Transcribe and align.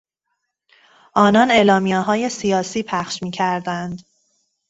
آنان 1.15 1.51
اعلامیههای 1.51 2.29
سیاسی 2.29 2.83
پخش 2.83 3.23
میکردند. 3.23 4.01